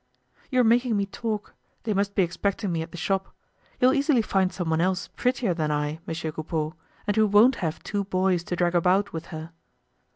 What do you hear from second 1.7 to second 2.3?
they must be